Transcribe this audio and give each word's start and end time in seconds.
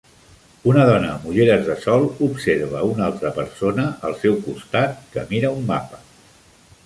Una 0.69 0.83
dona 0.91 1.09
amb 1.15 1.27
ulleres 1.31 1.61
de 1.67 1.75
sol 1.83 2.05
observa 2.27 2.81
una 2.93 3.05
altra 3.09 3.31
persona 3.35 3.87
al 4.09 4.17
seu 4.23 4.37
costat 4.47 4.97
que 5.17 5.27
mira 5.35 5.55
un 5.59 5.69
mapa 5.73 6.01